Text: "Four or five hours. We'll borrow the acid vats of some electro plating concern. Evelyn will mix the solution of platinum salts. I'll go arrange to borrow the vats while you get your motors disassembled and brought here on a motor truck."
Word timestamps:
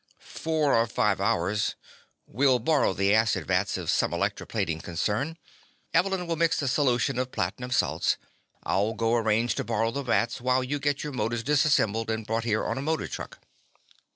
"Four 0.25 0.73
or 0.73 0.87
five 0.87 1.21
hours. 1.21 1.75
We'll 2.25 2.57
borrow 2.57 2.91
the 2.93 3.13
acid 3.13 3.45
vats 3.45 3.77
of 3.77 3.91
some 3.91 4.15
electro 4.15 4.47
plating 4.47 4.81
concern. 4.81 5.37
Evelyn 5.93 6.25
will 6.25 6.35
mix 6.37 6.59
the 6.59 6.67
solution 6.67 7.19
of 7.19 7.31
platinum 7.31 7.69
salts. 7.69 8.17
I'll 8.63 8.95
go 8.95 9.15
arrange 9.15 9.53
to 9.57 9.63
borrow 9.63 9.91
the 9.91 10.01
vats 10.01 10.41
while 10.41 10.63
you 10.63 10.79
get 10.79 11.03
your 11.03 11.13
motors 11.13 11.43
disassembled 11.43 12.09
and 12.09 12.25
brought 12.25 12.45
here 12.45 12.65
on 12.65 12.79
a 12.79 12.81
motor 12.81 13.07
truck." 13.07 13.41